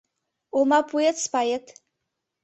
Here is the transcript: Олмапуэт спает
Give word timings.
Олмапуэт 0.57 1.17
спает 1.25 1.65